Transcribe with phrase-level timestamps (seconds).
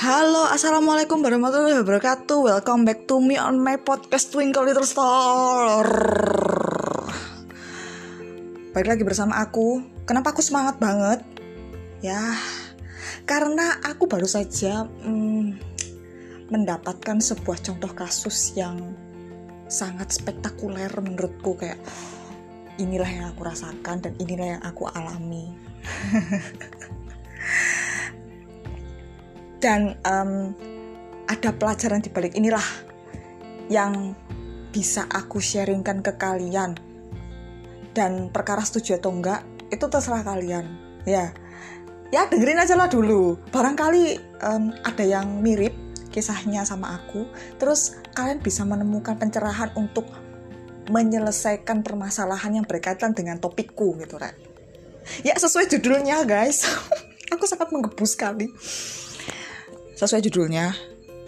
[0.00, 2.40] Halo, assalamualaikum warahmatullahi wabarakatuh.
[2.40, 5.84] Welcome back to me on my podcast Twinkle Little Star.
[8.72, 9.84] Balik lagi bersama aku.
[10.08, 11.20] Kenapa aku semangat banget?
[12.00, 12.32] Ya,
[13.28, 15.60] karena aku baru saja hmm,
[16.48, 18.96] mendapatkan sebuah contoh kasus yang
[19.68, 21.76] sangat spektakuler menurutku kayak
[22.80, 25.52] inilah yang aku rasakan dan inilah yang aku alami.
[29.60, 30.56] dan um,
[31.28, 32.64] ada pelajaran di balik inilah
[33.70, 34.16] yang
[34.74, 36.74] bisa aku sharingkan ke kalian.
[37.94, 40.66] Dan perkara setuju atau enggak itu terserah kalian.
[41.06, 41.30] Ya.
[42.10, 43.38] Ya dengerin aja lah dulu.
[43.54, 45.76] Barangkali um, ada yang mirip
[46.10, 47.28] kisahnya sama aku.
[47.60, 50.10] Terus kalian bisa menemukan pencerahan untuk
[50.90, 54.34] menyelesaikan permasalahan yang berkaitan dengan topikku gitu right?
[55.22, 56.66] ya sesuai judulnya guys.
[57.34, 58.50] Aku sangat menggebu sekali
[60.00, 60.72] Sesuai judulnya,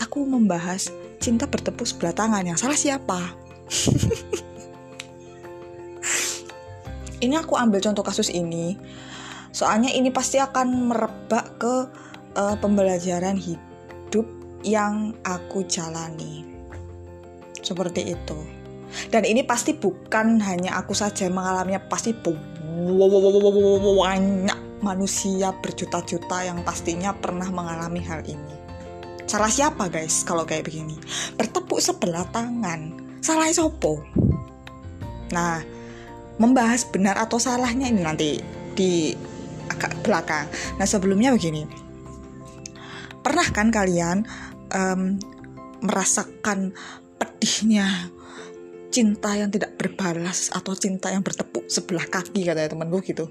[0.00, 0.88] aku membahas
[1.20, 3.36] cinta bertepuk sebelah tangan yang salah siapa?
[7.28, 8.80] ini aku ambil contoh kasus ini,
[9.52, 11.74] soalnya ini pasti akan merebak ke
[12.32, 14.24] uh, pembelajaran hidup
[14.64, 16.40] yang aku jalani.
[17.60, 18.40] Seperti itu.
[19.12, 22.16] Dan ini pasti bukan hanya aku saja yang mengalaminya, pasti
[24.00, 28.61] banyak manusia berjuta-juta yang pastinya pernah mengalami hal ini.
[29.26, 30.98] Salah siapa guys kalau kayak begini?
[31.38, 32.98] Bertepuk sebelah tangan.
[33.22, 34.02] Salah sopo?
[35.32, 35.62] Nah,
[36.36, 38.30] membahas benar atau salahnya ini nanti
[38.74, 39.14] di
[39.70, 40.46] agak belakang.
[40.76, 41.64] Nah, sebelumnya begini.
[43.22, 44.26] Pernah kan kalian
[44.74, 45.16] um,
[45.82, 46.74] merasakan
[47.18, 48.10] pedihnya
[48.92, 53.24] cinta yang tidak berbalas atau cinta yang bertepuk sebelah kaki katanya temen gue gitu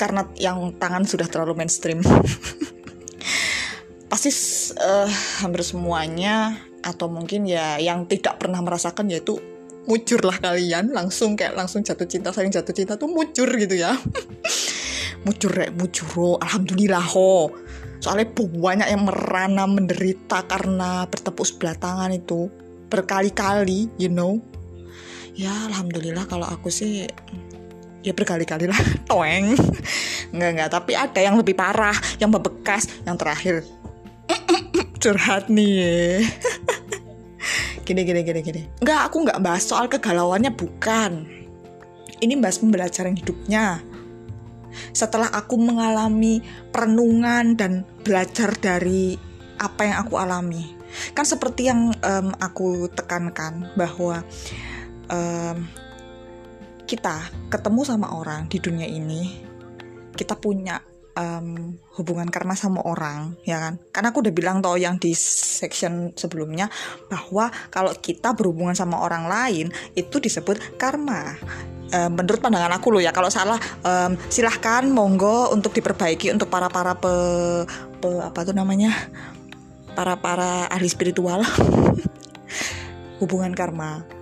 [0.00, 2.00] karena yang tangan sudah terlalu mainstream
[4.12, 4.28] pasti
[4.76, 5.08] uh,
[5.40, 9.40] hampir semuanya atau mungkin ya yang tidak pernah merasakan yaitu
[9.88, 13.96] mucur lah kalian langsung kayak langsung jatuh cinta saling jatuh cinta tuh mucur gitu ya.
[15.24, 17.46] Mucur rek mucuro alhamdulillah ho.
[18.02, 22.50] Soalnya banyak yang merana menderita karena bertepuk sebelah tangan itu.
[22.90, 24.42] Berkali-kali you know.
[25.38, 27.06] Ya alhamdulillah kalau aku sih
[28.02, 28.80] ya berkali-kali lah.
[29.08, 29.54] Toeng.
[30.34, 30.70] Nggak nggak.
[30.74, 33.62] Tapi ada yang lebih parah yang membekas yang terakhir
[35.02, 36.22] curhat nih
[37.86, 38.62] gini gini gini gini.
[38.80, 41.26] Nggak aku nggak bahas soal kegalauannya bukan.
[42.22, 43.82] Ini bahas pembelajaran hidupnya.
[44.94, 46.40] Setelah aku mengalami
[46.70, 49.18] perenungan dan belajar dari
[49.58, 50.64] apa yang aku alami.
[51.12, 54.22] Kan seperti yang um, aku tekankan bahwa
[55.10, 55.66] um,
[56.86, 59.40] kita ketemu sama orang di dunia ini
[60.12, 60.76] kita punya
[61.16, 63.74] um, hubungan karma sama orang ya kan?
[63.92, 66.68] Karena aku udah bilang toh yang di section sebelumnya
[67.08, 71.36] bahwa kalau kita berhubungan sama orang lain itu disebut karma.
[71.92, 76.72] Um, menurut pandangan aku loh ya kalau salah um, silahkan monggo untuk diperbaiki untuk para
[76.72, 77.12] para pe,
[78.00, 78.92] pe apa tuh namanya?
[79.92, 81.44] Para para ahli spiritual.
[83.20, 84.21] Hubungan karma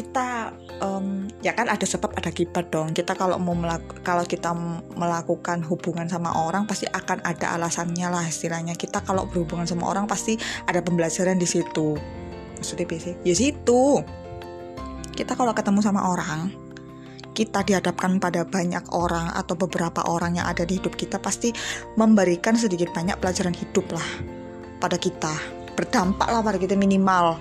[0.00, 2.96] kita um, ya kan ada sebab ada akibat dong.
[2.96, 4.56] Kita kalau mau melaku, kalau kita
[4.96, 8.72] melakukan hubungan sama orang pasti akan ada alasannya lah istilahnya.
[8.72, 12.00] Kita kalau berhubungan sama orang pasti ada pembelajaran di situ.
[12.56, 13.14] Maksudnya sih?
[13.28, 14.00] Ya situ.
[15.12, 16.48] Kita kalau ketemu sama orang
[17.30, 21.54] kita dihadapkan pada banyak orang atau beberapa orang yang ada di hidup kita pasti
[21.94, 24.08] memberikan sedikit banyak pelajaran hidup lah
[24.82, 25.30] pada kita.
[25.78, 27.38] Berdampak lah pada kita minimal.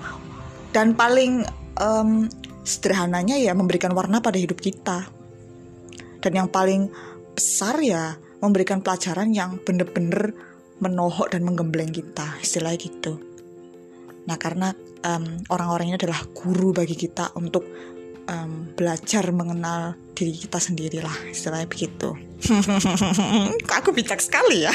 [0.72, 1.44] Dan paling
[1.82, 2.30] um,
[2.70, 5.10] sederhananya ya memberikan warna pada hidup kita.
[6.22, 6.94] Dan yang paling
[7.34, 8.14] besar ya
[8.44, 10.38] memberikan pelajaran yang bener-bener
[10.78, 13.18] menohok dan menggembleng kita, istilahnya gitu.
[14.30, 14.72] Nah karena
[15.04, 17.66] um, orang-orang ini adalah guru bagi kita untuk
[18.30, 22.16] um, belajar mengenal diri kita sendiri lah, istilahnya begitu.
[23.80, 24.72] Aku bijak sekali ya?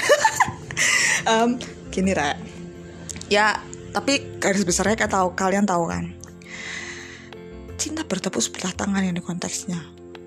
[1.31, 1.57] um,
[1.89, 2.37] gini Ra,
[3.33, 3.57] ya
[3.95, 6.24] tapi garis besarnya kayak tahu kalian tahu kan
[7.85, 9.77] cinta bertepuk sebelah tangan ini konteksnya.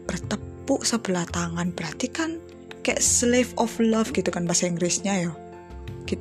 [0.06, 2.38] Bertepuk sebelah tangan berarti kan
[2.86, 5.32] kayak slave of love gitu kan bahasa Inggrisnya ya.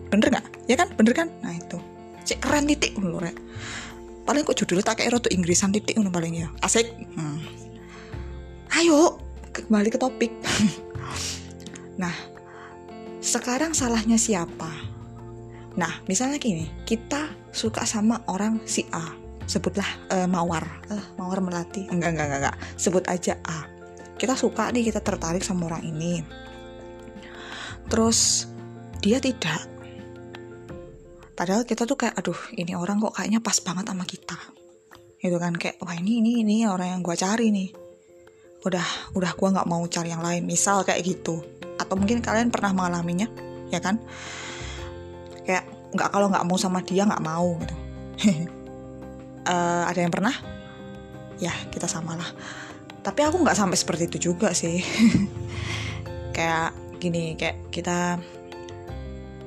[0.08, 0.46] Bener nggak?
[0.64, 0.88] Ya kan?
[0.96, 1.28] Bener kan?
[1.44, 1.76] Nah itu.
[2.24, 3.36] Cek keren titik loh rek.
[4.24, 6.48] Paling kok judulnya tak kayak roto Inggrisan titik loh paling ya.
[6.64, 6.88] Asik.
[7.12, 7.36] Hmm.
[8.80, 9.20] ayo
[9.52, 10.32] kembali ke topik.
[11.96, 12.12] Nah
[13.24, 14.68] sekarang salahnya siapa?
[15.80, 20.66] Nah misalnya gini kita suka sama orang si A sebutlah uh, mawar.
[20.90, 21.86] Uh, mawar melati.
[21.88, 22.56] Enggak enggak enggak enggak.
[22.76, 23.66] Sebut aja A.
[24.16, 26.20] Kita suka nih kita tertarik sama orang ini.
[27.86, 28.50] Terus
[29.00, 29.62] dia tidak.
[31.36, 34.38] Padahal kita tuh kayak aduh ini orang kok kayaknya pas banget sama kita.
[35.20, 37.70] Gitu kan kayak wah ini ini ini orang yang gue cari nih.
[38.64, 40.42] Udah udah gue nggak mau cari yang lain.
[40.48, 41.44] Misal kayak gitu.
[41.76, 43.28] Atau mungkin kalian pernah mengalaminya
[43.68, 44.00] ya kan?
[45.44, 47.76] Kayak nggak kalau nggak mau sama dia nggak mau gitu
[49.46, 50.34] uh, ada yang pernah?
[51.38, 52.28] Ya kita samalah.
[53.00, 54.82] Tapi aku nggak sampai seperti itu juga sih.
[56.36, 58.20] Kayak gini kayak kita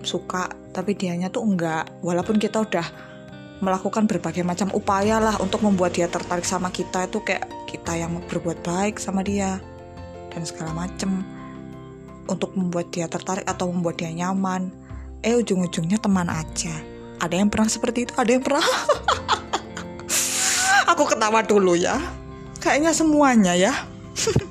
[0.05, 2.87] suka tapi dianya tuh enggak walaupun kita udah
[3.59, 8.15] melakukan berbagai macam upaya lah untuk membuat dia tertarik sama kita itu kayak kita yang
[8.31, 9.59] berbuat baik sama dia
[10.31, 11.25] dan segala macem.
[12.29, 14.69] Untuk membuat dia tertarik atau membuat dia nyaman
[15.25, 16.71] eh ujung-ujungnya teman aja.
[17.19, 18.13] Ada yang pernah seperti itu?
[18.15, 18.63] Ada yang pernah
[20.89, 22.01] aku ketawa dulu ya.
[22.57, 23.73] Kayaknya semuanya ya.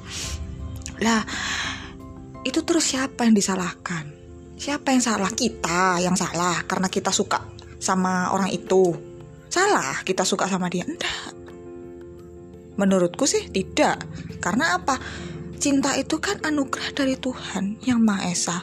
[1.05, 1.23] Lah
[2.47, 4.15] itu terus siapa yang disalahkan?
[4.59, 5.31] Siapa yang salah?
[5.35, 7.43] Kita yang salah karena kita suka
[7.79, 8.95] sama orang itu.
[9.51, 10.87] Salah kita suka sama dia.
[10.87, 11.35] Enggak.
[12.79, 14.07] Menurutku sih tidak.
[14.39, 14.99] Karena apa?
[15.59, 18.63] Cinta itu kan anugerah dari Tuhan yang Maha Esa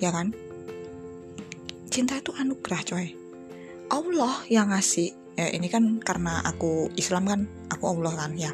[0.00, 0.34] ya kan?
[1.92, 3.14] Cinta itu anugerah coy.
[3.92, 7.40] Allah yang ngasih ya ini kan karena aku Islam kan
[7.72, 8.52] aku Allah kan ya.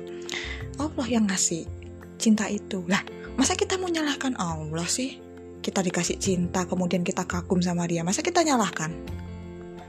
[0.79, 1.67] Allah yang ngasih
[2.19, 2.87] cinta itu.
[2.87, 3.03] Lah
[3.35, 5.19] masa kita mau nyalahkan Allah sih?
[5.59, 8.95] Kita dikasih cinta kemudian kita kagum sama dia masa kita nyalahkan?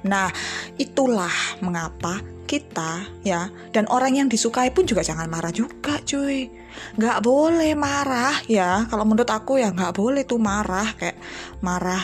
[0.05, 0.31] Nah
[0.79, 6.49] itulah mengapa kita ya dan orang yang disukai pun juga jangan marah juga cuy.
[6.97, 8.89] Nggak boleh marah ya.
[8.89, 11.21] Kalau menurut aku ya nggak boleh tuh marah kayak
[11.61, 12.01] marah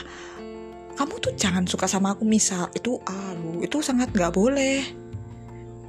[0.96, 4.84] kamu tuh jangan suka sama aku misal itu aduh itu sangat nggak boleh.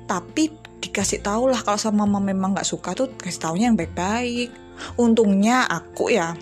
[0.06, 0.50] Tapi
[0.82, 4.50] dikasih tau lah kalau sama mama memang nggak suka tuh kasih taunya yang baik-baik.
[4.98, 6.34] Untungnya aku ya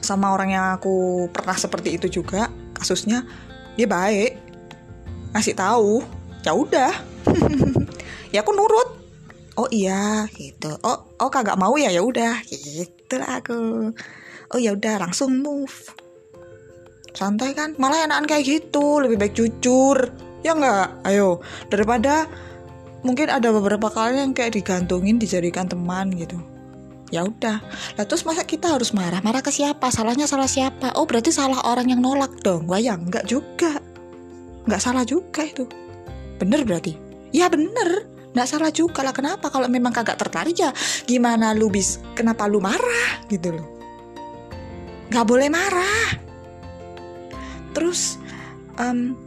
[0.00, 3.24] sama orang yang aku pernah seperti itu juga kasusnya
[3.76, 4.40] dia baik.
[5.36, 6.00] Ngasih tahu
[6.44, 6.92] ya udah.
[8.34, 8.98] Ya aku nurut.
[9.54, 10.74] Oh iya gitu.
[10.82, 12.42] Oh oh kagak mau ya ya udah.
[12.50, 13.94] Gitu lah aku.
[14.50, 15.94] Oh ya udah langsung move
[17.14, 17.72] santai kan?
[17.78, 20.10] Malah enakan kayak gitu lebih baik jujur.
[20.44, 21.40] Ya nggak ayo
[21.72, 22.28] daripada
[23.00, 26.36] mungkin ada beberapa kali yang kayak digantungin dijadikan teman gitu.
[27.08, 27.62] Ya udah.
[27.96, 29.88] Lah terus masa kita harus marah marah ke siapa?
[29.88, 30.92] Salahnya salah siapa?
[30.98, 32.66] Oh berarti salah orang yang nolak dong.
[32.68, 33.78] Wayang nggak juga.
[34.68, 35.64] Nggak salah juga itu.
[36.36, 36.98] Bener berarti?
[37.30, 38.10] Ya bener.
[38.34, 39.14] Nggak salah juga lah.
[39.14, 39.46] Kenapa?
[39.48, 40.74] Kalau memang kagak tertarik ya
[41.06, 43.22] gimana lu bis kenapa lu marah?
[43.30, 43.68] Gitu loh.
[45.08, 46.23] Nggak boleh marah
[47.74, 48.22] terus
[48.78, 49.18] um,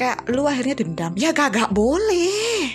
[0.00, 1.12] kayak lu akhirnya dendam.
[1.20, 2.72] Ya kagak boleh.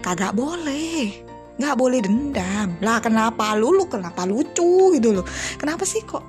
[0.00, 1.12] Kagak boleh.
[1.60, 2.80] Nggak boleh dendam.
[2.80, 3.76] Lah kenapa lu?
[3.76, 5.26] Lu kenapa lucu gitu loh.
[5.60, 6.24] Kenapa sih kok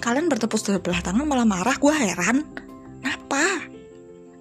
[0.00, 1.76] kalian bertepuk sebelah tangan malah marah?
[1.76, 2.40] Gue heran.
[3.04, 3.44] Kenapa?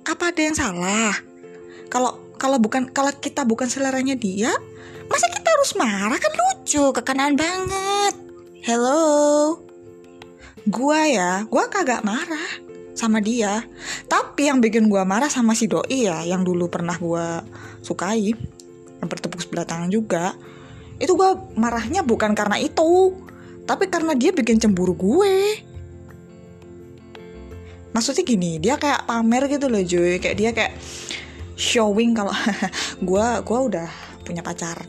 [0.07, 1.11] Apa ada yang salah?
[1.91, 4.55] Kalau kalau bukan kalau kita bukan seleranya dia
[5.11, 6.15] masa kita harus marah?
[6.15, 8.15] Kan lucu kekanan banget.
[8.63, 9.59] Hello?
[10.63, 12.64] Gue ya gue kagak marah
[12.95, 13.61] sama dia.
[14.07, 17.27] Tapi yang bikin gue marah sama si doi ya yang dulu pernah gue
[17.83, 18.33] sukai
[19.03, 20.33] yang bertepuk sebelah tangan juga.
[20.97, 23.13] Itu gue marahnya bukan karena itu
[23.67, 25.61] tapi karena dia bikin cemburu gue.
[27.91, 30.23] Maksudnya gini dia kayak pamer gitu loh Joy.
[30.23, 30.73] Kayak dia kayak
[31.59, 32.31] showing kalau
[33.07, 33.89] gue gua udah
[34.23, 34.79] punya pacar.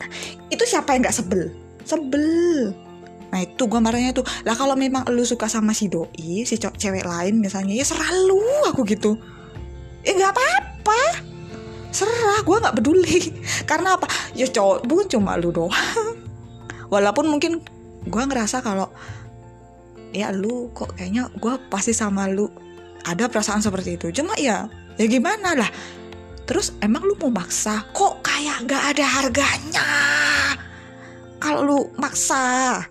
[0.47, 1.51] Itu siapa yang nggak sebel?
[1.87, 2.86] Sebel
[3.27, 4.25] nah itu gue marahnya tuh.
[4.47, 8.39] Lah kalau memang lu suka sama si doi si cewek lain misalnya ya selalu
[8.71, 9.19] aku gitu.
[10.07, 11.01] Eh nggak apa-apa.
[11.91, 13.19] Serah gue nggak peduli.
[13.69, 14.07] Karena apa?
[14.31, 16.15] Ya cowok bukan cuma lu doang.
[16.87, 17.59] Walaupun mungkin
[18.07, 18.87] gue ngerasa kalau
[20.15, 22.47] ya lu kok kayaknya gue pasti sama lu.
[23.03, 24.07] Ada perasaan seperti itu.
[24.15, 25.71] Cuma ya ya gimana lah.
[26.47, 27.83] Terus emang lu mau maksa?
[27.91, 29.87] Kok kayak nggak ada harganya?
[31.43, 32.87] Kalau lu maksa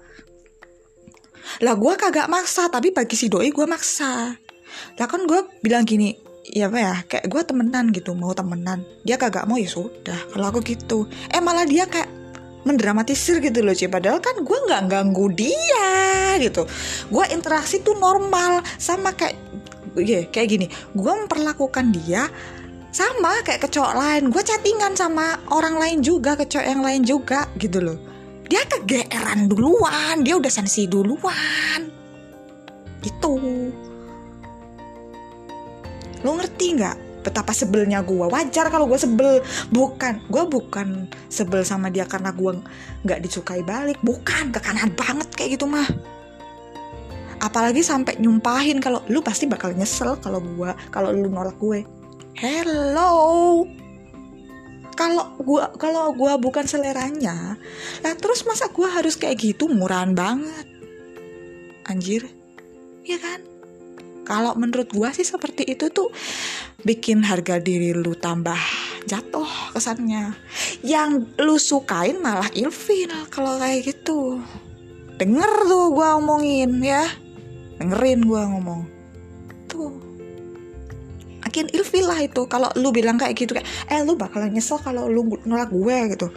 [1.62, 4.36] lah gue kagak maksa tapi bagi si doi gue maksa.
[4.98, 6.12] Lah kan gue bilang gini
[6.46, 8.84] ya apa ya kayak gue temenan gitu mau temenan.
[9.06, 11.08] Dia kagak mau ya sudah kalau aku gitu.
[11.32, 12.10] Eh malah dia kayak
[12.66, 16.66] mendramatisir gitu loh sih padahal kan gue nggak ganggu dia gitu.
[17.08, 19.38] Gue interaksi tuh normal sama kayak
[19.96, 20.66] ya kayak gini.
[20.92, 22.28] Gue memperlakukan dia
[22.92, 24.22] sama kayak ke cowok lain.
[24.28, 28.15] Gue chattingan sama orang lain juga ke cowok yang lain juga gitu loh
[28.46, 30.22] dia kegeeran duluan.
[30.22, 31.80] Dia udah sensi duluan.
[33.02, 33.32] Gitu.
[36.22, 39.42] Lo ngerti nggak betapa sebelnya gue wajar kalau gue sebel.
[39.70, 40.30] Bukan.
[40.30, 42.62] Gue bukan sebel sama dia karena gue
[43.06, 43.98] nggak disukai balik.
[44.02, 44.54] Bukan.
[44.54, 45.86] Kekanan banget kayak gitu mah.
[47.36, 51.84] Apalagi sampai nyumpahin kalau lu pasti bakal nyesel kalau gua kalau lu nolak gue.
[52.36, 53.62] Hello
[54.96, 57.60] kalau gua kalau gua bukan seleranya
[58.00, 59.68] lah terus masa gua harus kayak gitu?
[59.68, 60.66] Murahan banget.
[61.86, 62.26] Anjir.
[63.06, 63.44] Ya kan?
[64.26, 66.10] Kalau menurut gua sih seperti itu tuh
[66.82, 68.58] bikin harga diri lu tambah
[69.06, 70.34] jatuh kesannya.
[70.82, 74.42] Yang lu sukain malah ilfil kalau kayak gitu.
[75.20, 77.06] Denger tuh gua omongin ya.
[77.76, 78.82] Dengerin gue ngomong.
[79.68, 80.05] Tuh
[81.56, 82.44] makin ilfil lah itu.
[82.52, 86.28] Kalau lu bilang kayak gitu kayak eh lu bakalan nyesel kalau lu nolak gue gitu.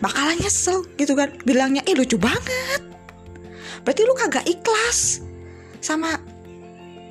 [0.00, 1.28] Bakalan nyesel gitu kan.
[1.44, 2.80] Bilangnya eh lucu banget.
[3.84, 5.20] Berarti lu kagak ikhlas
[5.84, 6.16] sama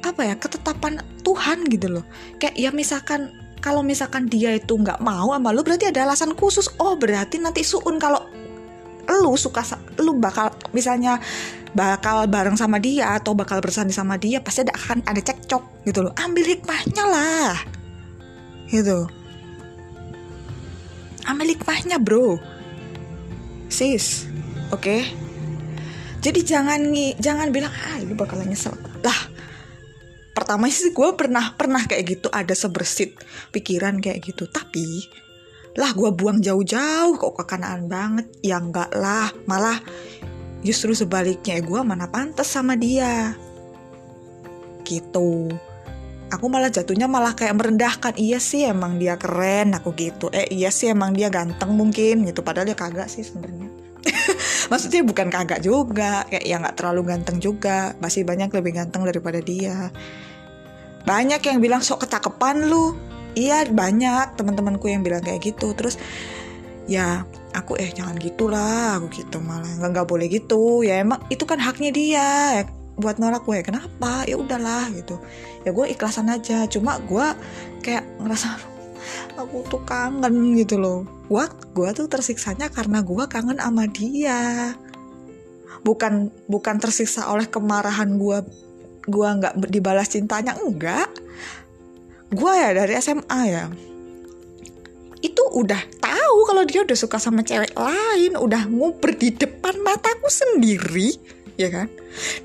[0.02, 2.06] apa ya ketetapan Tuhan gitu loh.
[2.42, 3.30] Kayak ya misalkan
[3.62, 6.66] kalau misalkan dia itu nggak mau sama lu berarti ada alasan khusus.
[6.82, 8.26] Oh berarti nanti suun kalau
[9.06, 9.62] lu suka
[10.02, 11.22] lu bakal misalnya
[11.74, 16.06] bakal bareng sama dia atau bakal bersandi sama dia pasti ada akan ada cekcok gitu
[16.06, 16.14] loh.
[16.18, 17.54] Ambil hikmahnya lah.
[18.70, 19.06] Gitu.
[21.30, 22.38] Ambil hikmahnya bro.
[23.70, 24.26] Sis
[24.74, 24.82] oke?
[24.82, 25.02] Okay?
[26.20, 28.76] jadi jangan jangan bilang ah lu bakalan nyesel.
[29.06, 29.20] Lah
[30.36, 33.16] pertama sih gue pernah pernah kayak gitu ada sebersit
[33.56, 34.50] pikiran kayak gitu.
[34.50, 35.08] Tapi
[35.80, 38.28] lah gue buang jauh-jauh kok kekanaan banget.
[38.44, 39.80] Ya enggak lah malah
[40.66, 43.36] justru sebaliknya gue mana pantas sama dia.
[44.84, 45.52] Gitu.
[46.30, 50.30] Aku malah jatuhnya malah kayak merendahkan iya sih emang dia keren aku gitu.
[50.30, 52.46] Eh iya sih emang dia ganteng mungkin gitu.
[52.46, 53.66] Padahal dia kagak sih sebenarnya.
[54.72, 57.98] Maksudnya bukan kagak juga kayak ya nggak terlalu ganteng juga.
[57.98, 59.90] Masih banyak lebih ganteng daripada dia.
[61.08, 62.94] Banyak yang bilang sok kecakapan lu.
[63.34, 65.74] Iya banyak teman-temanku yang bilang kayak gitu.
[65.74, 65.98] Terus
[66.86, 68.98] ya aku eh jangan gitulah.
[69.00, 70.86] Aku gitu malah nggak nggak boleh gitu.
[70.86, 72.28] Ya emang itu kan haknya dia
[72.60, 72.68] ya,
[73.00, 73.60] buat nolak gue.
[73.66, 74.26] Kenapa?
[74.26, 75.18] Ya udahlah gitu.
[75.66, 76.66] Ya gue ikhlasan aja.
[76.70, 77.26] Cuma gue
[77.86, 78.60] kayak ngerasa
[79.42, 81.08] aku tuh kangen gitu loh.
[81.28, 84.74] Gue gue tuh tersiksanya karena gue kangen sama dia.
[85.82, 88.38] Bukan bukan tersiksa oleh kemarahan gue
[89.10, 91.10] gue nggak dibalas cintanya enggak.
[92.30, 93.89] Gue ya dari SMA ya
[95.52, 101.16] udah tahu kalau dia udah suka sama cewek lain, udah nguber di depan mataku sendiri,
[101.58, 101.88] ya kan?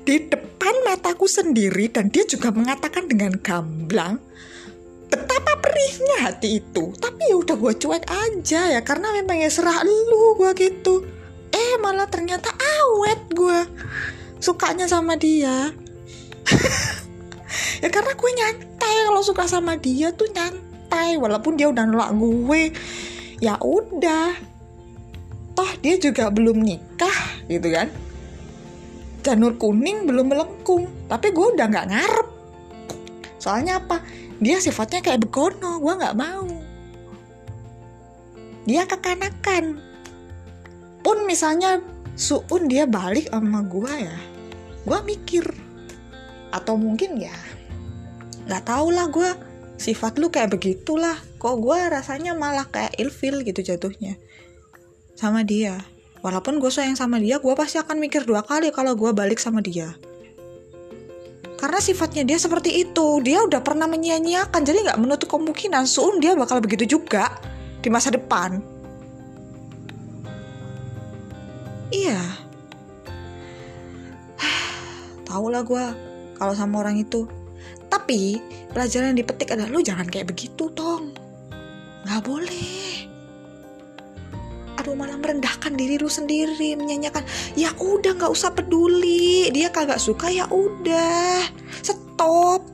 [0.03, 4.17] Di depan mataku sendiri dan dia juga mengatakan dengan gamblang
[5.09, 6.91] betapa perihnya hati itu.
[6.97, 11.05] Tapi ya udah gue cuek aja ya karena memang ya serah lu gue gitu.
[11.53, 13.59] Eh malah ternyata awet gue
[14.43, 15.71] sukanya sama dia.
[17.83, 20.64] ya karena gue nyantai kalau suka sama dia tuh nyantai
[20.95, 22.71] santai walaupun dia udah nolak gue.
[23.43, 24.31] Ya udah.
[25.51, 27.19] Toh dia juga belum nikah
[27.51, 27.91] gitu kan.
[29.19, 32.27] Janur kuning belum melengkung tapi gue udah nggak ngarep.
[33.43, 33.99] Soalnya apa?
[34.39, 36.47] Dia sifatnya kayak begono gue nggak mau.
[38.63, 39.83] Dia kekanakan.
[41.03, 41.83] Pun misalnya
[42.15, 44.17] suun dia balik sama gue ya
[44.87, 45.43] gue mikir.
[46.55, 47.35] Atau mungkin ya
[48.47, 51.15] nggak tau lah gue sifat lu kayak begitulah.
[51.39, 54.17] Kok gue rasanya malah kayak ilfil gitu jatuhnya.
[55.15, 55.79] Sama dia.
[56.25, 59.61] Walaupun gue sayang sama dia gue pasti akan mikir dua kali kalau gue balik sama
[59.61, 59.93] dia.
[61.55, 63.21] Karena sifatnya dia seperti itu.
[63.21, 67.29] Dia udah pernah menyia-nyiakan jadi nggak menutup kemungkinan soon dia bakal begitu juga
[67.79, 68.59] di masa depan.
[71.93, 72.21] Iya.
[75.29, 75.85] Tahu lah gue
[76.35, 77.29] kalau sama orang itu
[77.95, 78.43] tapi
[78.75, 81.15] pelajaran yang dipetik adalah lu jangan kayak begitu tong.
[82.03, 83.07] Nggak boleh.
[84.75, 87.23] Aduh malah merendahkan diri lu sendiri menyanyikan
[87.55, 89.47] ya udah nggak usah peduli.
[89.55, 91.47] Dia kagak suka ya udah.
[91.79, 92.67] Stop.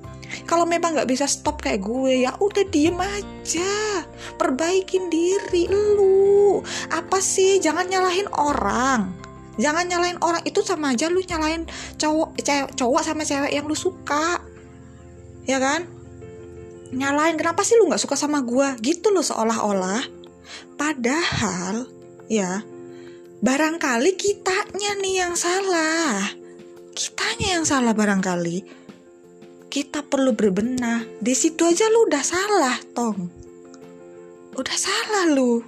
[0.49, 4.01] Kalau memang nggak bisa stop kayak gue ya udah diem aja.
[4.41, 6.65] Perbaikin diri lu.
[6.89, 7.61] Apa sih?
[7.61, 9.13] Jangan nyalahin orang.
[9.61, 10.41] Jangan nyalahin orang.
[10.49, 11.69] Itu sama aja lu nyalahin
[12.01, 12.41] cowok
[12.73, 14.50] cowok sama cewek yang lu suka
[15.47, 15.87] ya kan?
[16.91, 20.03] Nyalain kenapa sih lu nggak suka sama gue gitu loh seolah-olah.
[20.75, 21.87] Padahal
[22.27, 22.61] ya
[23.39, 26.27] barangkali kitanya nih yang salah.
[26.91, 28.83] Kitanya yang salah barangkali.
[29.71, 31.07] Kita perlu berbenah.
[31.23, 33.41] Di situ aja lu udah salah tong
[34.55, 35.63] udah salah lu.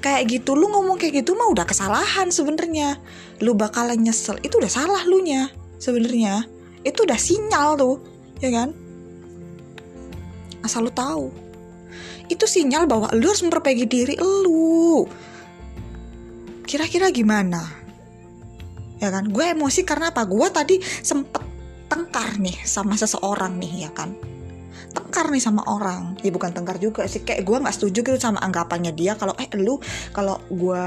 [0.00, 2.96] Kayak gitu lu ngomong kayak gitu mah udah kesalahan sebenarnya.
[3.44, 6.46] Lu bakalan nyesel itu udah salah lu nya sebenarnya
[6.84, 7.96] itu udah sinyal tuh
[8.40, 8.72] ya kan?
[10.64, 11.28] Asal lu tahu.
[12.30, 15.04] Itu sinyal bahwa lu harus memperbaiki diri lu.
[16.64, 17.58] Kira-kira gimana?
[19.02, 19.32] Ya kan?
[19.32, 20.22] Gue emosi karena apa?
[20.28, 21.42] Gue tadi sempet
[21.90, 24.14] tengkar nih sama seseorang nih ya kan?
[24.94, 26.14] Tengkar nih sama orang.
[26.22, 27.26] Ya bukan tengkar juga sih.
[27.26, 29.18] Kayak gue nggak setuju gitu sama anggapannya dia.
[29.18, 29.82] Kalau eh lu
[30.14, 30.84] kalau gue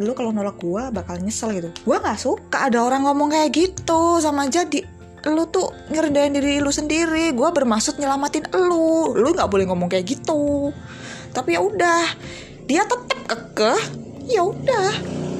[0.00, 1.68] lu kalau nolak gue bakal nyesel gitu.
[1.84, 4.24] Gue nggak suka ada orang ngomong kayak gitu.
[4.24, 4.95] Sama jadi
[5.26, 7.34] lu tuh ngerendahin diri lu sendiri.
[7.34, 9.14] Gue bermaksud nyelamatin lu.
[9.18, 10.70] Lu nggak boleh ngomong kayak gitu.
[11.34, 12.06] Tapi ya udah
[12.66, 13.80] dia tetap kekeh
[14.30, 14.90] ya udah.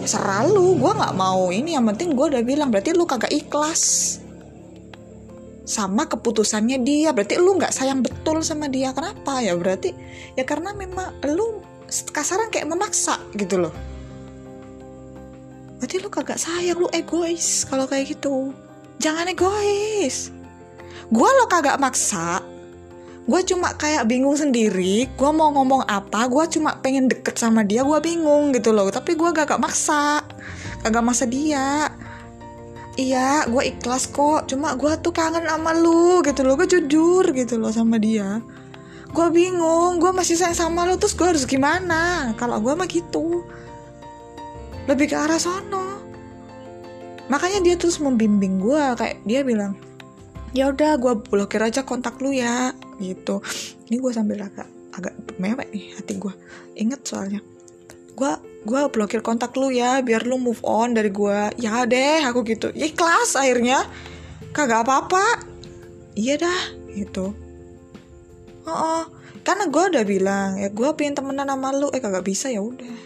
[0.07, 1.79] Serah lu gue nggak mau ini.
[1.79, 4.19] Yang penting gue udah bilang berarti lu kagak ikhlas.
[5.67, 8.91] Sama keputusannya dia berarti lu nggak sayang betul sama dia.
[8.91, 9.39] Kenapa?
[9.43, 9.95] Ya berarti
[10.35, 11.63] ya karena memang lu
[12.11, 13.75] kasaran kayak memaksa gitu loh.
[15.79, 18.55] Berarti lu kagak sayang lu egois kalau kayak gitu
[19.01, 20.33] jangan egois.
[21.07, 22.43] Gue lo kagak maksa.
[23.27, 25.11] Gue cuma kayak bingung sendiri.
[25.19, 28.87] Gue mau ngomong apa gue cuma pengen deket sama dia gue bingung gitu loh.
[28.91, 30.23] Tapi gue gak, gak maksa.
[30.83, 31.91] Kagak maksa dia.
[32.97, 34.51] Iya gue ikhlas kok.
[34.51, 36.55] Cuma gue tuh kangen sama lu gitu loh.
[36.59, 38.43] Gue jujur gitu loh sama dia.
[39.11, 42.35] Gue bingung gue masih sayang sama lu terus gue harus gimana?
[42.39, 43.47] Kalau gue mah gitu.
[44.87, 45.96] Lebih ke arah sono
[47.27, 49.75] makanya dia terus membimbing gue kayak dia bilang
[50.55, 53.45] ya udah gue blokir aja kontak lu ya gitu.
[53.93, 56.33] Ini gue sambil agak agak mewek nih hati gue
[56.73, 57.45] inget soalnya
[58.17, 58.33] gue
[58.65, 62.73] gue blokir kontak lu ya biar lu move on dari gue ya deh aku gitu.
[62.73, 63.85] Ikhlas akhirnya.
[64.57, 65.45] Kagak apa-apa.
[66.17, 66.63] Iya dah
[66.97, 67.37] gitu.
[68.67, 69.03] Oh, oh.
[69.47, 71.93] karena gue udah bilang ya gue pengen temenan sama lu.
[71.93, 72.97] Eh kagak bisa ya udah.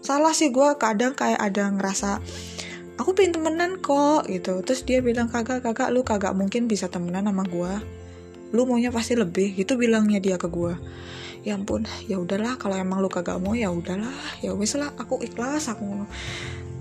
[0.00, 2.22] Salah sih gue kadang kayak ada ngerasa
[3.02, 4.62] aku pengen temenan kok gitu.
[4.62, 8.02] Terus dia bilang kagak kagak lu kagak mungkin bisa temenan sama gue
[8.52, 10.76] lu maunya pasti lebih gitu bilangnya dia ke gue
[11.42, 14.14] ya ampun ya udahlah kalau emang lu kagak mau ya udahlah.
[14.38, 16.06] Ya wes lah aku ikhlas aku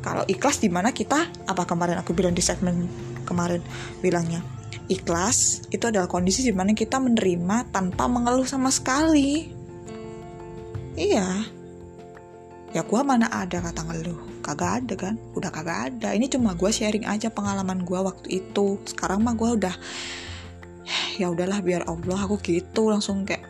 [0.01, 1.29] kalau ikhlas di mana kita?
[1.49, 2.85] Apa kemarin aku bilang di segmen
[3.25, 3.61] kemarin
[4.01, 4.45] bilangnya.
[4.89, 9.49] Ikhlas itu adalah kondisi di mana kita menerima tanpa mengeluh sama sekali.
[10.97, 11.27] Iya.
[12.71, 15.15] Ya gue mana ada kata ngeluh kagak ada kan?
[15.37, 16.11] Udah kagak ada.
[16.11, 18.81] Ini cuma gue sharing aja pengalaman gue waktu itu.
[18.89, 19.75] Sekarang mah gue udah
[21.15, 23.45] ya udahlah biar Allah aku gitu langsung kayak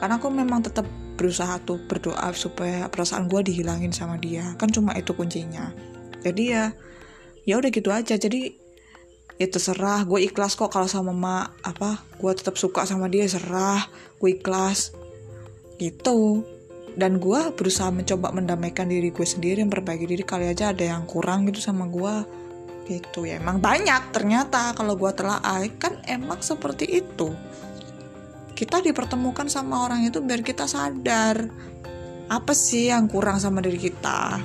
[0.00, 0.88] karena aku memang tetap
[1.20, 4.56] berusaha tuh berdoa supaya perasaan gue dihilangin sama dia.
[4.56, 5.68] Kan cuma itu kuncinya.
[6.24, 6.72] Jadi ya
[7.44, 8.16] ya udah gitu aja.
[8.16, 8.56] Jadi
[9.36, 10.08] ya terserah.
[10.08, 13.84] Gue ikhlas kok kalau sama mak apa gue tetap suka sama dia serah.
[14.16, 14.96] Gue ikhlas.
[15.76, 16.44] Gitu
[16.98, 20.22] dan gue berusaha mencoba mendamaikan diri gue sendiri memperbaiki diri.
[20.26, 22.40] Kali aja ada yang kurang gitu sama gue
[22.90, 25.38] gitu ya emang banyak ternyata kalau gue telah
[25.78, 27.30] kan emang seperti itu.
[28.54, 31.48] Kita dipertemukan sama orang itu biar kita sadar.
[32.30, 34.38] Apa sih yang kurang sama diri kita?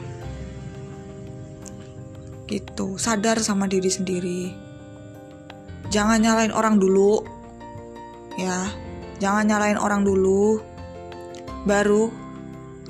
[2.48, 4.44] Gitu sadar sama diri sendiri.
[5.92, 7.22] Jangan nyalain orang dulu
[8.40, 8.72] ya.
[9.20, 10.62] Jangan nyalain orang dulu.
[11.66, 12.25] Baru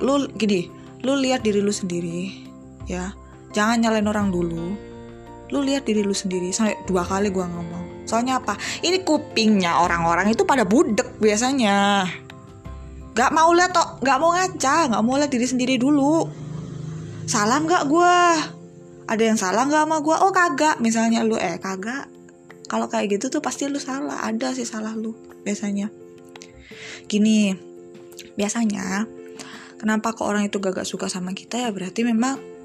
[0.04, 0.68] lu gini
[1.06, 2.46] lu lihat diri lu sendiri
[2.90, 3.14] ya.
[3.54, 4.76] Jangan nyalain orang dulu.
[5.54, 6.50] Lu lihat diri lu sendiri.
[6.52, 8.10] Sampai dua kali gua ngomong.
[8.10, 8.58] Soalnya apa?
[8.82, 12.06] Ini kupingnya orang-orang itu pada budek biasanya.
[13.16, 16.28] Gak mau lihat toh gak mau ngaca gak mau lihat diri sendiri dulu.
[17.26, 18.38] Salah nggak gua?
[19.06, 20.16] Ada yang salah nggak sama gua?
[20.26, 20.84] Oh kagak.
[20.84, 22.12] Misalnya lu eh kagak.
[22.66, 24.26] Kalau kayak gitu tuh pasti lu salah.
[24.26, 25.16] Ada sih salah lu
[25.48, 25.90] biasanya.
[27.06, 27.54] Gini
[28.36, 29.08] biasanya
[29.78, 31.60] kenapa kok orang itu gak, gak suka sama kita?
[31.62, 32.56] Ya berarti memang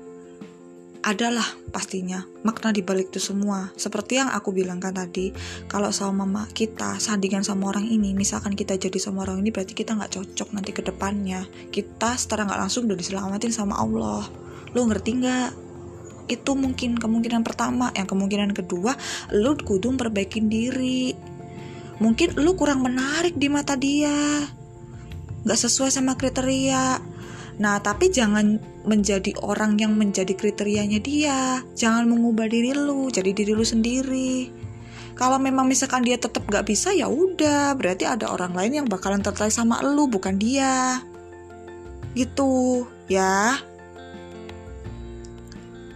[1.00, 3.72] adalah pastinya makna dibalik itu semua.
[3.72, 5.32] Seperti yang aku bilangkan tadi
[5.64, 9.72] kalau sama mama kita sandingan sama orang ini misalkan kita jadi sama orang ini berarti
[9.72, 11.48] kita nggak cocok nanti ke depannya.
[11.72, 14.28] Kita secara nggak langsung udah diselamatin sama Allah.
[14.76, 15.50] Lo ngerti nggak
[16.30, 17.88] itu mungkin kemungkinan pertama.
[17.96, 18.92] Yang kemungkinan kedua
[19.32, 21.16] lo kudu perbaikin diri.
[22.00, 24.59] Mungkin lo kurang menarik di mata dia
[25.44, 27.00] nggak sesuai sama kriteria
[27.61, 28.57] Nah, tapi jangan
[28.88, 31.61] menjadi orang yang menjadi kriterianya dia.
[31.76, 34.48] Jangan mengubah diri lu, jadi diri lu sendiri.
[35.12, 37.76] Kalau memang misalkan dia tetap gak bisa, ya udah.
[37.76, 41.05] Berarti ada orang lain yang bakalan tertarik sama lu, bukan dia.
[42.16, 43.61] Gitu, ya.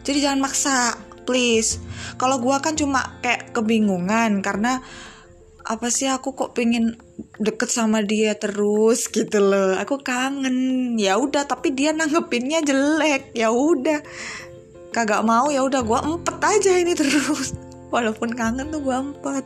[0.04, 1.80] Jadi jangan maksa, please.
[2.20, 4.84] Kalau gua kan cuma kayak kebingungan karena
[5.64, 7.00] apa sih aku kok pengen
[7.38, 9.74] deket sama dia terus gitu loh.
[9.78, 10.94] Aku kangen.
[10.98, 13.34] Ya udah tapi dia nanggepinnya jelek.
[13.34, 14.02] Ya udah.
[14.94, 17.58] Kagak mau ya udah gue empet aja ini terus.
[17.94, 19.44] Walaupun kangen tuh gue empet.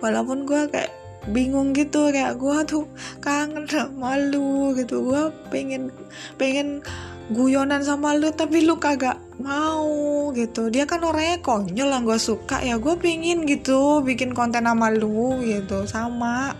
[0.00, 0.92] Walaupun gue kayak
[1.30, 2.84] bingung gitu kayak gue tuh
[3.20, 3.68] kangen
[4.00, 5.04] malu gitu.
[5.12, 5.92] Gue pengen
[6.40, 6.80] pengen
[7.30, 10.68] guyonan sama lu tapi lu kagak mau gitu.
[10.72, 12.64] Dia kan orangnya konyol lah gue suka.
[12.64, 15.84] Ya gue pingin gitu bikin konten sama lu gitu.
[15.86, 16.56] Sama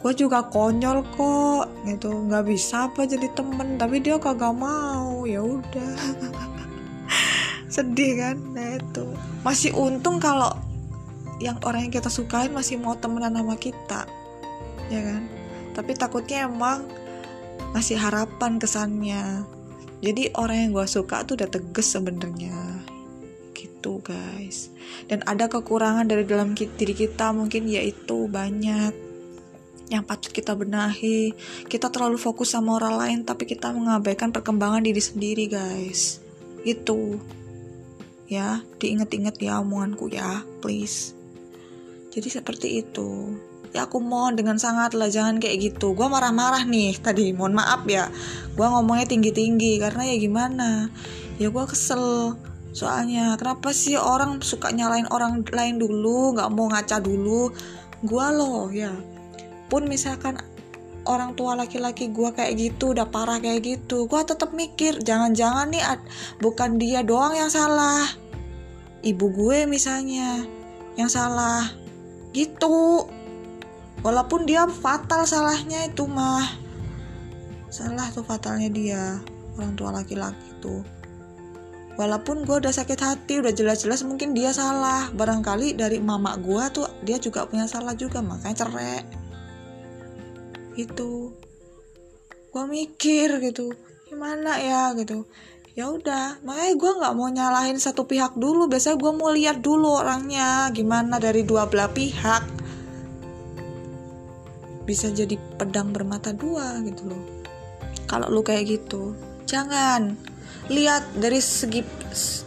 [0.00, 2.08] gue juga konyol kok gitu.
[2.08, 5.28] Nggak bisa apa jadi temen tapi dia kagak mau.
[5.28, 5.94] Ya udah.
[7.74, 8.36] Sedih kan?
[8.56, 9.04] Nah itu.
[9.44, 10.56] Masih untung kalau
[11.40, 14.08] yang orang yang kita sukain masih mau temenan sama kita.
[14.88, 15.22] Ya kan?
[15.76, 16.88] Tapi takutnya emang
[17.76, 19.44] ngasih harapan kesannya.
[20.00, 22.56] Jadi orang yang gue suka tuh udah tegas sebenarnya.
[23.52, 24.72] Gitu guys.
[25.12, 29.09] Dan ada kekurangan dari dalam diri kita mungkin yaitu banyak
[29.90, 31.34] yang patut kita benahi.
[31.66, 36.22] Kita terlalu fokus sama orang lain, tapi kita mengabaikan perkembangan diri sendiri, guys.
[36.62, 37.18] Itu,
[38.30, 41.12] ya, diinget-inget ya omonganku ya, please.
[42.14, 43.34] Jadi seperti itu.
[43.70, 45.94] Ya aku mohon dengan sangat lah jangan kayak gitu.
[45.94, 48.10] Gua marah-marah nih tadi, mohon maaf ya.
[48.58, 50.70] Gua ngomongnya tinggi-tinggi karena ya gimana?
[51.38, 52.34] Ya gua kesel.
[52.74, 57.54] Soalnya kenapa sih orang suka nyalain orang lain dulu, nggak mau ngaca dulu?
[58.02, 58.90] Gua loh ya
[59.70, 60.36] pun misalkan
[61.08, 65.84] orang tua laki-laki gue kayak gitu udah parah kayak gitu gue tetap mikir jangan-jangan nih
[66.42, 68.04] bukan dia doang yang salah.
[69.00, 70.44] Ibu gue misalnya
[71.00, 71.72] yang salah.
[72.36, 73.08] Gitu.
[74.00, 76.44] Walaupun dia fatal salahnya itu mah.
[77.72, 79.16] Salah tuh fatalnya dia
[79.56, 80.84] orang tua laki-laki tuh.
[81.96, 85.08] Walaupun gue udah sakit hati udah jelas-jelas mungkin dia salah.
[85.16, 89.19] Barangkali dari mama gue tuh dia juga punya salah juga makanya cerai
[90.84, 91.36] gitu.
[92.50, 93.70] Gue mikir gitu
[94.10, 94.90] gimana ya?
[94.98, 95.28] gitu.
[95.78, 98.66] Ya udah makanya gue nggak mau nyalahin satu pihak dulu.
[98.66, 102.42] Biasanya gue mau lihat dulu orangnya gimana dari dua belah pihak.
[104.82, 107.22] Bisa jadi pedang bermata dua gitu loh.
[108.10, 109.14] Kalau lu kayak gitu
[109.46, 110.18] jangan.
[110.66, 111.86] Lihat dari segi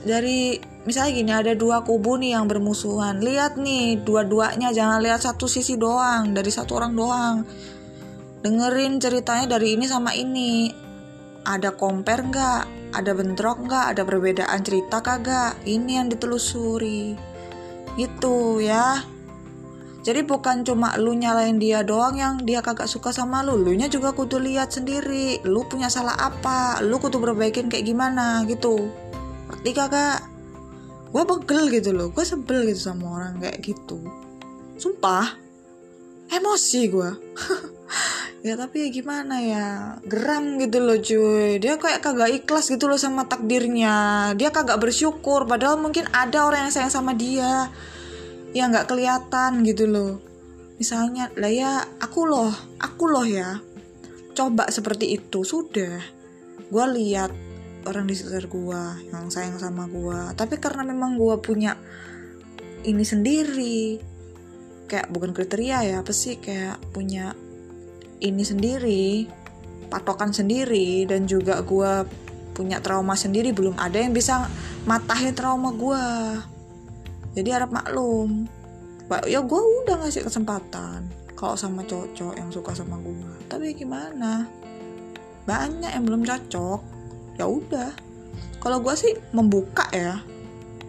[0.04, 3.24] dari misalnya gini ada dua kubu nih yang bermusuhan.
[3.24, 7.36] Lihat nih dua-duanya jangan lihat satu sisi doang dari satu orang doang
[8.44, 10.70] dengerin ceritanya dari ini sama ini.
[11.48, 12.64] Ada compare nggak?
[12.94, 13.86] Ada bentrok nggak?
[13.96, 15.64] Ada perbedaan cerita kagak?
[15.64, 17.16] Ini yang ditelusuri.
[17.96, 19.02] Gitu ya.
[20.04, 23.56] Jadi bukan cuma lu nyalain dia doang yang dia kagak suka sama lu.
[23.56, 25.40] Lu nya juga kudu lihat sendiri.
[25.48, 26.84] Lu punya salah apa?
[26.84, 28.44] Lu kudu perbaikin kayak gimana?
[28.44, 28.92] Gitu.
[29.48, 30.20] Ngerti kagak?
[31.16, 32.12] Gue pegel gitu loh.
[32.12, 34.04] Gue sebel gitu sama orang kayak gitu.
[34.76, 35.43] Sumpah
[36.32, 37.12] emosi gue
[38.44, 39.68] ya tapi ya gimana ya?
[40.04, 41.64] Geram gitu loh cuy.
[41.64, 44.30] Dia kayak kagak ikhlas gitu loh sama takdirnya.
[44.36, 47.72] Dia kagak bersyukur padahal mungkin ada orang yang sayang sama dia.
[48.52, 50.20] Yang nggak kelihatan gitu loh.
[50.76, 52.52] Misalnya lah ya aku loh
[52.84, 53.64] aku loh ya.
[54.36, 56.04] Coba seperti itu sudah.
[56.68, 57.32] Gue lihat
[57.88, 61.76] orang di sekitar gue yang sayang sama gue tapi karena memang gue punya
[62.88, 64.00] ini sendiri
[64.88, 67.34] kayak bukan kriteria ya apa sih kayak punya
[68.24, 69.28] ini sendiri
[69.92, 72.08] patokan sendiri dan juga gue
[72.54, 74.50] punya trauma sendiri belum ada yang bisa
[74.86, 76.06] matahin trauma gue
[77.34, 78.46] jadi harap maklum.
[79.30, 84.48] Ya gue udah ngasih kesempatan kalau sama cowok yang suka sama gue tapi gimana?
[85.44, 86.82] Banyak yang belum cocok.
[87.38, 87.92] Ya udah.
[88.62, 90.22] Kalau gue sih membuka ya.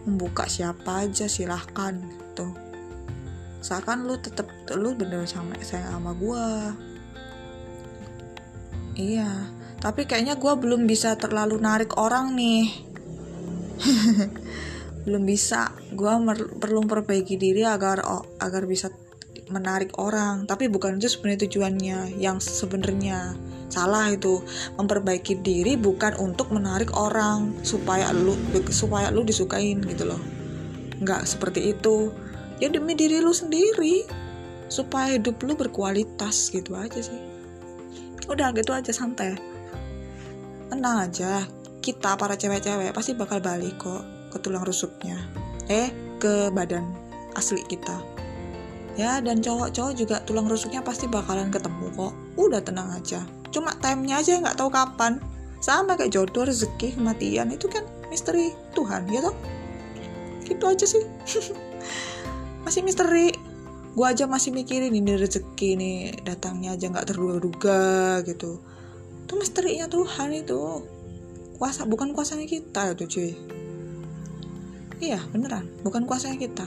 [0.05, 1.97] Membuka siapa aja silahkan
[3.64, 4.44] seakan lu tetep
[4.77, 6.44] lu bener sama saya sama gue
[8.94, 9.50] Iya,
[9.83, 12.70] tapi kayaknya gue belum bisa terlalu narik orang nih.
[15.05, 15.74] belum bisa.
[15.90, 16.14] Gue
[16.62, 18.07] perlu perbaiki diri agar
[18.38, 18.94] agar bisa
[19.50, 20.46] menarik orang.
[20.46, 21.98] Tapi bukan itu sebenarnya tujuannya.
[22.22, 23.35] Yang sebenarnya
[23.66, 24.46] salah itu
[24.79, 28.38] memperbaiki diri bukan untuk menarik orang supaya lu
[28.70, 30.22] supaya lu disukain gitu loh.
[31.03, 32.14] Nggak seperti itu.
[32.62, 34.07] Ya demi diri lu sendiri.
[34.71, 37.21] Supaya hidup lu berkualitas gitu aja sih.
[38.27, 39.37] Udah gitu aja santai.
[40.71, 41.45] Tenang aja.
[41.85, 45.21] Kita para cewek-cewek pasti bakal balik kok ke tulang rusuknya.
[45.69, 46.88] Eh ke badan
[47.37, 48.01] asli kita.
[48.95, 52.14] Ya dan cowok-cowok juga tulang rusuknya pasti bakalan ketemu kok.
[52.40, 53.21] Udah tenang aja.
[53.53, 55.21] Cuma timenya aja nggak tahu kapan.
[55.61, 59.37] Sama kayak jodoh rezeki kematian itu kan misteri Tuhan ya toh?
[60.45, 61.01] Gitu aja sih
[62.64, 63.31] masih misteri.
[63.94, 68.59] Gue aja masih mikirin ini rezeki nih datangnya aja nggak terduga-duga gitu.
[69.22, 70.83] Itu misterinya Tuhan itu.
[71.55, 73.33] Kuasa bukan kuasanya kita itu cuy.
[74.98, 75.70] Iya beneran.
[75.87, 76.66] Bukan kuasanya kita.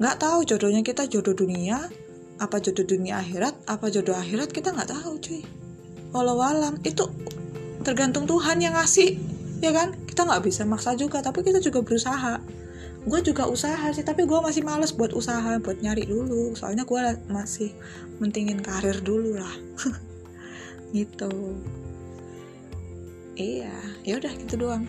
[0.00, 1.92] Nggak tahu jodohnya kita jodoh dunia
[2.40, 5.44] apa jodoh dunia akhirat apa jodoh akhirat kita nggak tahu cuy.
[6.16, 7.04] Walau alam itu
[7.84, 9.20] tergantung Tuhan yang ngasih
[9.60, 9.92] ya kan?
[10.08, 12.40] Kita nggak bisa maksa juga tapi kita juga berusaha
[13.02, 17.00] gue juga usaha sih tapi gue masih males buat usaha buat nyari dulu soalnya gue
[17.26, 17.74] masih
[18.22, 19.54] mentingin karir dulu lah
[20.96, 21.58] gitu
[23.34, 23.74] iya
[24.06, 24.86] ya udah gitu doang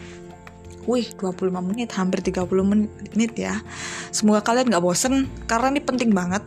[0.83, 3.63] Wih, 25 menit, hampir 30 menit ya.
[4.11, 6.43] Semoga kalian gak bosen, karena ini penting banget.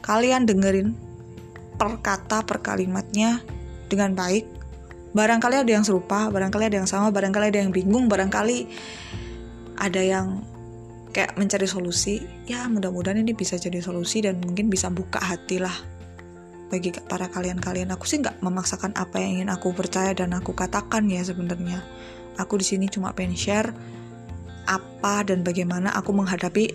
[0.00, 0.96] Kalian dengerin
[1.76, 3.44] per kata, per kalimatnya
[3.92, 4.48] dengan baik.
[5.12, 8.64] Barangkali ada yang serupa, barangkali ada yang sama, barangkali ada yang bingung, barangkali
[9.76, 10.40] ada yang
[11.14, 12.26] kayak mencari solusi.
[12.50, 15.74] Ya, mudah-mudahan ini bisa jadi solusi dan mungkin bisa buka hati lah
[16.68, 17.94] bagi para kalian-kalian.
[17.94, 21.80] Aku sih nggak memaksakan apa yang ingin aku percaya dan aku katakan ya sebenarnya
[22.34, 23.70] Aku di sini cuma pengen share
[24.66, 26.72] apa dan bagaimana aku menghadapi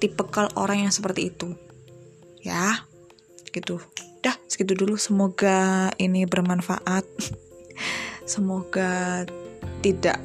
[0.00, 1.52] tipikal orang yang seperti itu.
[2.40, 2.86] Ya,
[3.52, 3.80] gitu.
[4.24, 4.96] Dah, segitu dulu.
[4.96, 7.04] Semoga ini bermanfaat.
[8.32, 9.24] Semoga
[9.84, 10.16] tidak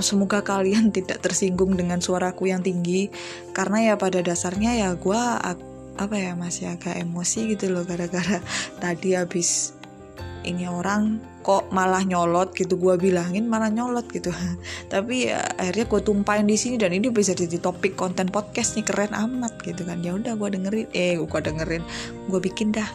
[0.00, 3.08] semoga kalian tidak tersinggung dengan suaraku yang tinggi.
[3.56, 5.22] Karena ya pada dasarnya ya gue
[5.92, 8.40] apa ya masih agak emosi gitu loh gara-gara
[8.82, 9.76] tadi habis
[10.42, 12.74] ini orang kok malah nyolot gitu.
[12.76, 14.30] Gue bilangin malah nyolot gitu.
[14.92, 18.84] Tapi ya akhirnya gue tumpahin di sini dan ini bisa jadi topik konten podcast nih.
[18.86, 20.02] Keren amat gitu kan.
[20.02, 20.86] Ya udah gue dengerin.
[20.92, 21.82] Eh gue dengerin.
[22.26, 22.90] Gue bikin dah.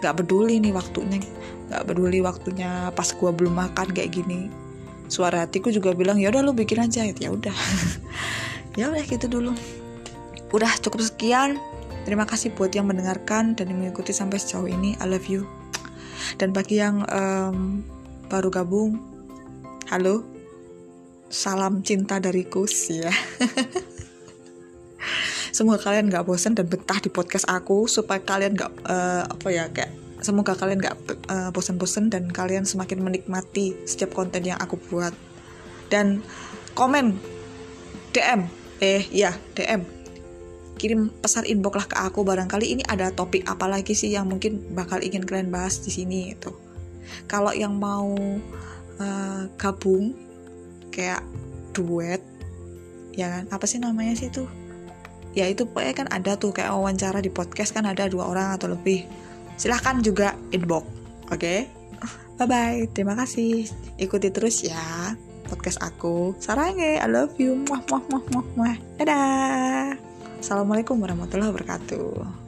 [0.00, 1.20] Nggak peduli nih waktunya.
[1.68, 4.69] Nggak peduli waktunya pas gue belum makan kayak gini
[5.10, 7.04] suara hatiku juga bilang ya udah lu bikin aja.
[7.04, 7.54] Ya udah.
[8.78, 9.50] Ya udah gitu dulu.
[10.54, 11.58] Udah cukup sekian.
[12.06, 14.94] Terima kasih buat yang mendengarkan dan yang mengikuti sampai sejauh ini.
[15.02, 15.42] I love you.
[16.38, 17.82] Dan bagi yang um,
[18.30, 19.02] baru gabung,
[19.90, 20.22] halo,
[21.26, 23.14] salam cinta dariku sih ya.
[25.56, 29.66] Semoga kalian gak bosan dan betah di podcast aku supaya kalian gak uh, apa ya
[29.68, 29.90] kayak
[30.20, 30.96] semoga kalian gak
[31.28, 35.12] uh, bosan-bosan dan kalian semakin menikmati setiap konten yang aku buat.
[35.90, 36.22] Dan
[36.78, 37.18] komen
[38.14, 38.46] DM
[38.80, 39.84] eh ya DM
[40.80, 42.24] kirim pesan inbox lah ke aku.
[42.24, 46.32] Barangkali ini ada topik apa lagi sih yang mungkin bakal ingin kalian bahas di sini
[46.32, 46.52] itu
[47.26, 48.14] kalau yang mau
[49.00, 50.14] uh, gabung
[50.94, 51.22] kayak
[51.74, 52.22] duet
[53.14, 53.44] ya kan?
[53.50, 54.48] Apa sih namanya sih tuh
[55.30, 58.74] ya itu pokoknya kan ada tuh kayak wawancara di podcast kan ada dua orang atau
[58.74, 59.06] lebih
[59.60, 60.88] silahkan juga inbox
[61.28, 61.36] oke?
[61.36, 61.68] Okay?
[62.40, 63.68] bye bye terima kasih.
[64.00, 65.12] Ikuti terus ya
[65.44, 66.32] podcast aku.
[66.40, 67.52] Sarange I love you.
[67.68, 70.00] Muah muah muah muah muah dadah.
[70.40, 72.39] Assalamualaikum warahmatullahi wabarakatuh.